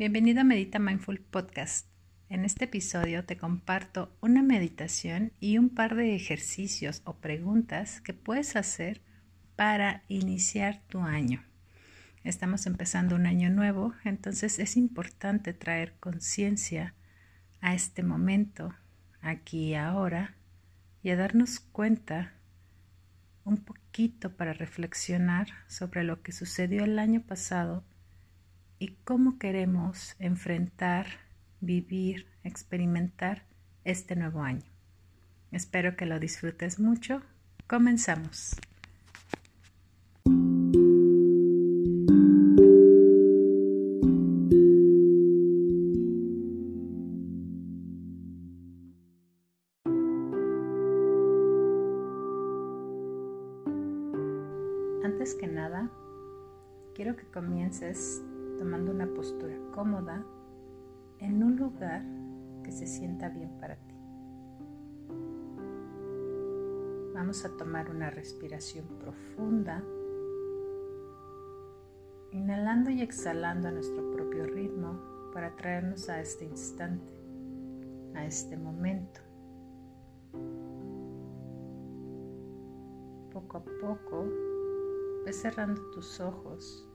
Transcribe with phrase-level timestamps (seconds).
[0.00, 1.86] Bienvenido a Medita Mindful Podcast.
[2.30, 8.14] En este episodio te comparto una meditación y un par de ejercicios o preguntas que
[8.14, 9.02] puedes hacer
[9.56, 11.44] para iniciar tu año.
[12.24, 16.94] Estamos empezando un año nuevo, entonces es importante traer conciencia
[17.60, 18.74] a este momento,
[19.20, 20.34] aquí y ahora,
[21.02, 22.32] y a darnos cuenta
[23.44, 27.84] un poquito para reflexionar sobre lo que sucedió el año pasado
[28.80, 31.06] y cómo queremos enfrentar,
[31.60, 33.44] vivir, experimentar
[33.84, 34.64] este nuevo año.
[35.52, 37.22] Espero que lo disfrutes mucho.
[37.68, 38.56] Comenzamos.
[55.04, 55.90] Antes que nada,
[56.94, 58.22] quiero que comiences
[58.60, 60.22] tomando una postura cómoda
[61.18, 62.04] en un lugar
[62.62, 63.94] que se sienta bien para ti.
[67.14, 69.82] Vamos a tomar una respiración profunda,
[72.32, 75.00] inhalando y exhalando a nuestro propio ritmo
[75.32, 77.14] para traernos a este instante,
[78.14, 79.22] a este momento.
[83.32, 84.26] Poco a poco,
[85.24, 86.89] ve cerrando tus ojos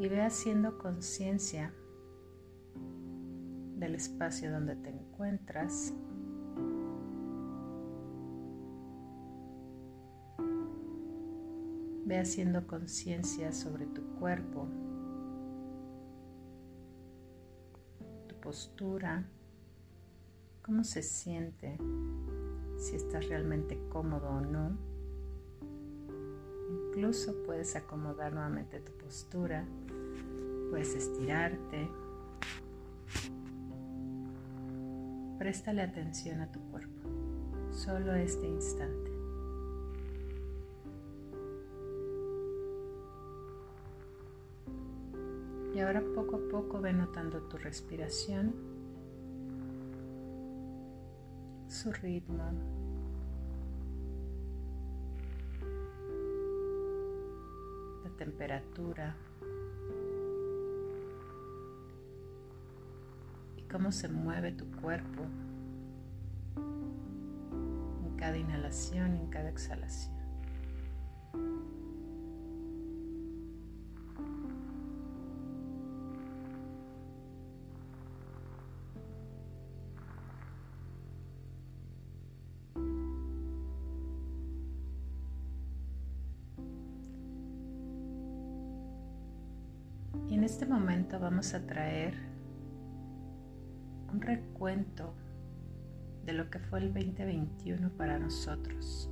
[0.00, 1.74] y ve haciendo conciencia
[3.76, 5.92] del espacio donde te encuentras.
[12.06, 14.66] Ve haciendo conciencia sobre tu cuerpo,
[18.26, 19.28] tu postura,
[20.62, 21.76] cómo se siente,
[22.78, 24.78] si estás realmente cómodo o no.
[26.88, 29.66] Incluso puedes acomodar nuevamente tu postura
[30.70, 31.90] Puedes estirarte.
[35.38, 37.08] Préstale atención a tu cuerpo,
[37.72, 39.10] solo este instante.
[45.74, 48.54] Y ahora poco a poco ve notando tu respiración,
[51.68, 52.44] su ritmo,
[58.04, 59.16] la temperatura.
[63.70, 65.22] Cómo se mueve tu cuerpo
[66.56, 70.18] en cada inhalación en cada exhalación.
[90.28, 92.29] Y en este momento vamos a traer
[94.20, 95.14] recuento
[96.24, 99.10] de lo que fue el 2021 para nosotros.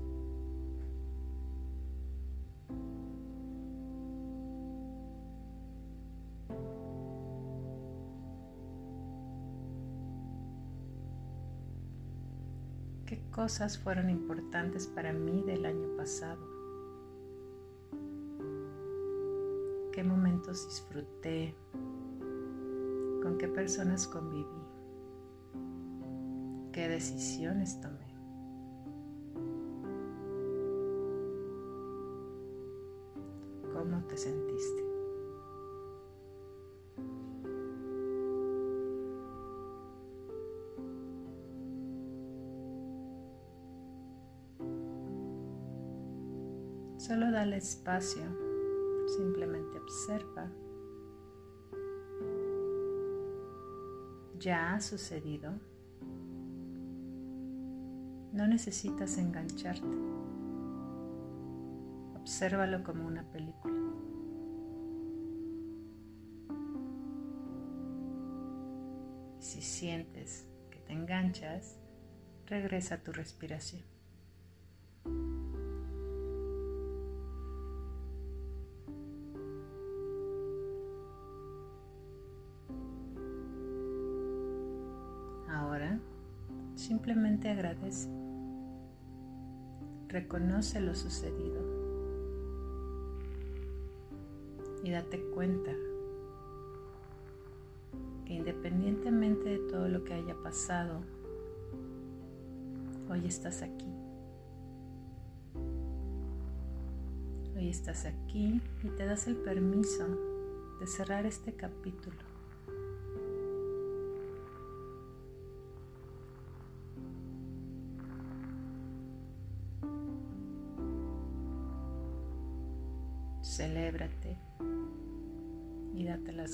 [13.07, 16.47] ¿Qué cosas fueron importantes para mí del año pasado?
[19.93, 21.55] ¿Qué momentos disfruté?
[23.23, 24.68] ¿Con qué personas conviví?
[26.79, 28.07] Qué decisiones tomé.
[33.73, 34.85] ¿Cómo te sentiste?
[46.99, 48.23] Solo dale espacio,
[49.17, 50.49] simplemente observa.
[54.39, 55.59] Ya ha sucedido.
[58.39, 59.85] No necesitas engancharte.
[62.21, 63.75] Obsérvalo como una película.
[69.41, 71.81] Si sientes que te enganchas,
[72.47, 73.83] regresa a tu respiración.
[85.49, 85.99] Ahora
[86.77, 88.28] simplemente agradece.
[90.09, 91.61] Reconoce lo sucedido
[94.83, 95.71] y date cuenta
[98.25, 101.03] que independientemente de todo lo que haya pasado,
[103.11, 103.93] hoy estás aquí.
[107.55, 110.07] Hoy estás aquí y te das el permiso
[110.81, 112.28] de cerrar este capítulo.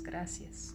[0.02, 0.74] Gracias.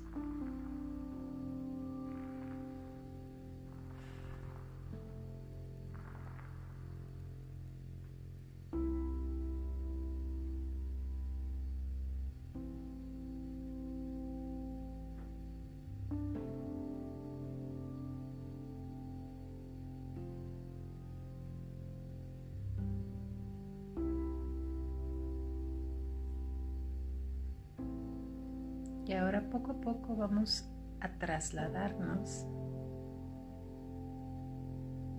[29.42, 30.70] Poco a poco vamos
[31.00, 32.46] a trasladarnos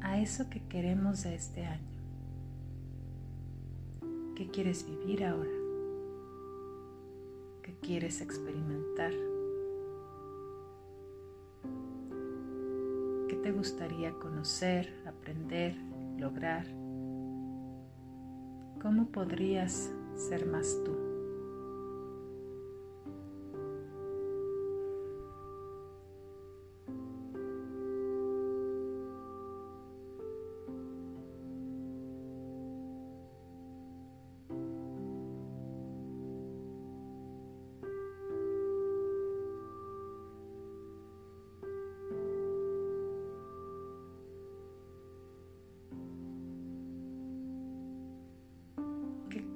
[0.02, 2.00] a eso que queremos de este año.
[4.34, 5.50] ¿Qué quieres vivir ahora?
[7.62, 9.12] ¿Qué quieres experimentar?
[13.28, 15.76] ¿Qué te gustaría conocer, aprender,
[16.18, 16.66] lograr?
[18.80, 21.09] ¿Cómo podrías ser más tú?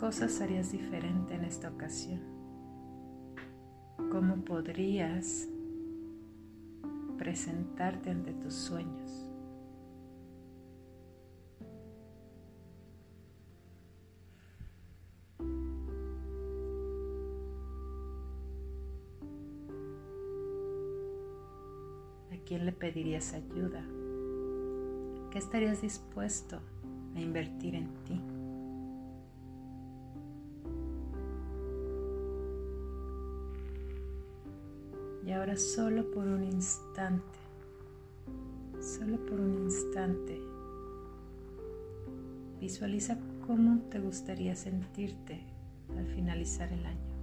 [0.05, 2.21] Cosas harías diferente en esta ocasión?
[4.13, 5.49] ¿Cómo podrías
[7.17, 9.27] presentarte ante tus sueños?
[22.31, 23.83] ¿A quién le pedirías ayuda?
[25.31, 26.61] ¿Qué estarías dispuesto
[27.17, 28.34] a invertir en ti?
[35.35, 37.39] Ahora solo por un instante,
[38.81, 40.41] solo por un instante,
[42.61, 45.41] visualiza cómo te gustaría sentirte
[45.97, 47.15] al finalizar el año.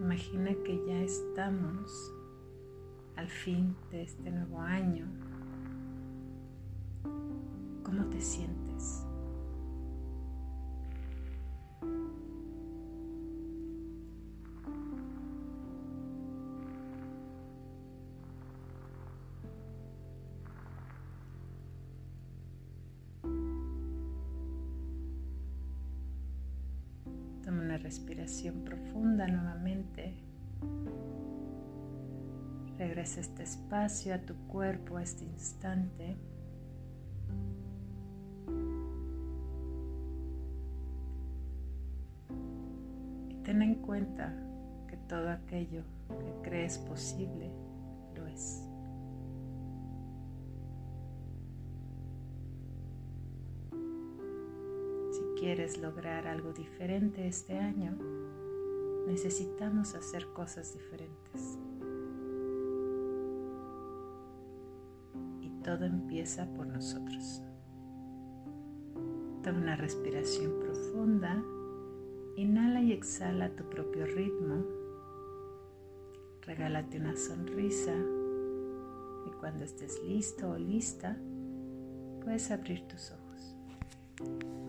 [0.00, 2.12] Imagina que ya estamos
[3.16, 5.06] al fin de este nuevo año.
[7.84, 8.61] ¿Cómo te sientes?
[27.82, 30.14] Respiración profunda nuevamente.
[32.78, 36.16] Regresa este espacio a tu cuerpo, a este instante.
[43.28, 44.32] Y ten en cuenta
[44.88, 47.50] que todo aquello que crees posible
[48.14, 48.64] lo es.
[55.42, 57.98] Quieres lograr algo diferente este año,
[59.08, 61.58] necesitamos hacer cosas diferentes.
[65.40, 67.42] Y todo empieza por nosotros.
[69.42, 71.42] Toma una respiración profunda,
[72.36, 74.64] inhala y exhala a tu propio ritmo,
[76.42, 77.96] regálate una sonrisa
[79.26, 81.16] y cuando estés listo o lista,
[82.22, 84.61] puedes abrir tus ojos.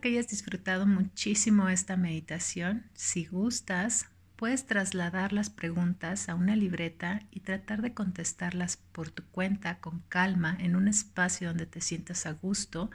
[0.00, 2.84] Que hayas disfrutado muchísimo esta meditación.
[2.94, 9.24] Si gustas, puedes trasladar las preguntas a una libreta y tratar de contestarlas por tu
[9.24, 12.92] cuenta con calma en un espacio donde te sientas a gusto,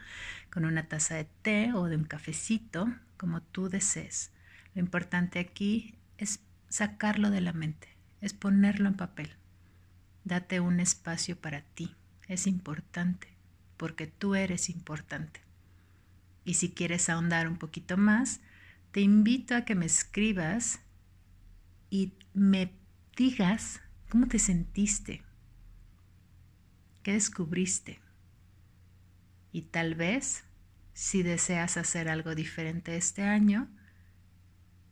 [0.50, 4.32] con una taza de té o de un cafecito, como tú desees.
[4.74, 7.90] Lo importante aquí es sacarlo de la mente,
[8.22, 9.30] es ponerlo en papel.
[10.24, 11.94] Date un espacio para ti.
[12.30, 13.28] Es importante
[13.76, 15.42] porque tú eres importante.
[16.46, 18.42] Y si quieres ahondar un poquito más,
[18.92, 20.80] te invito a que me escribas
[21.90, 22.72] y me
[23.16, 25.24] digas cómo te sentiste,
[27.02, 28.00] qué descubriste.
[29.52, 30.44] Y tal vez
[30.94, 33.68] si deseas hacer algo diferente este año,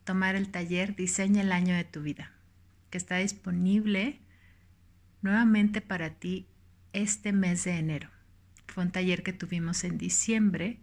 [0.04, 2.32] tomar el taller Diseña el año de tu vida,
[2.90, 4.20] que está disponible
[5.22, 6.48] nuevamente para ti
[6.92, 8.10] este mes de enero.
[8.66, 10.80] Fue un taller que tuvimos en diciembre,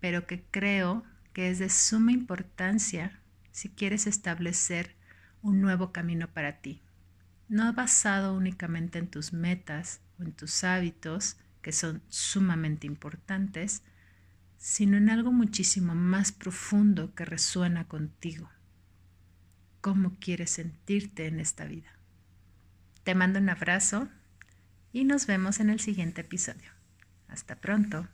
[0.00, 3.20] pero que creo que es de suma importancia
[3.52, 4.96] si quieres establecer
[5.42, 6.82] un nuevo camino para ti.
[7.48, 13.82] No basado únicamente en tus metas o en tus hábitos, que son sumamente importantes,
[14.56, 18.50] sino en algo muchísimo más profundo que resuena contigo.
[19.80, 21.90] ¿Cómo quieres sentirte en esta vida?
[23.02, 24.08] Te mando un abrazo
[24.92, 26.70] y nos vemos en el siguiente episodio.
[27.28, 28.06] Hasta pronto.